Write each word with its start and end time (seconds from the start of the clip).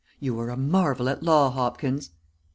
"You 0.19 0.39
are 0.39 0.49
a 0.49 0.57
marvel 0.57 1.09
at 1.09 1.21
law, 1.21 1.51
Hopkins." 1.51 2.09